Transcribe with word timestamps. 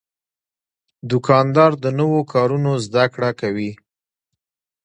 دوکاندار 1.09 1.71
د 1.83 1.85
نوو 1.99 2.19
کارونو 2.33 2.71
زدهکړه 2.85 3.29
کوي. 3.41 3.71